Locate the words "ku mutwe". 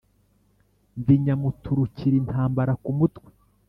2.83-3.29